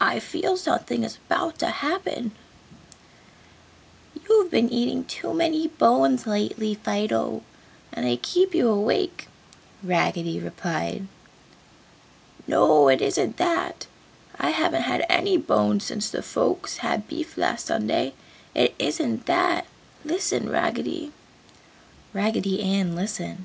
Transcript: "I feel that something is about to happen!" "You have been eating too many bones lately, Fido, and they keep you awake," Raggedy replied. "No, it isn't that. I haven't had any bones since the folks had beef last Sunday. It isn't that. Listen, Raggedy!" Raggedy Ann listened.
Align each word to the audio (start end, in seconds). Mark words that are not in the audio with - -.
"I 0.00 0.18
feel 0.18 0.52
that 0.54 0.60
something 0.60 1.04
is 1.04 1.18
about 1.26 1.58
to 1.58 1.66
happen!" 1.66 2.32
"You 4.26 4.40
have 4.40 4.50
been 4.50 4.70
eating 4.70 5.04
too 5.04 5.34
many 5.34 5.68
bones 5.68 6.26
lately, 6.26 6.72
Fido, 6.76 7.42
and 7.92 8.06
they 8.06 8.16
keep 8.16 8.54
you 8.54 8.70
awake," 8.70 9.28
Raggedy 9.82 10.40
replied. 10.40 11.06
"No, 12.46 12.88
it 12.88 13.02
isn't 13.02 13.36
that. 13.36 13.86
I 14.40 14.52
haven't 14.52 14.84
had 14.84 15.04
any 15.10 15.36
bones 15.36 15.84
since 15.84 16.08
the 16.08 16.22
folks 16.22 16.78
had 16.78 17.06
beef 17.06 17.36
last 17.36 17.66
Sunday. 17.66 18.14
It 18.54 18.74
isn't 18.78 19.26
that. 19.26 19.66
Listen, 20.02 20.48
Raggedy!" 20.48 21.12
Raggedy 22.14 22.62
Ann 22.62 22.96
listened. 22.96 23.44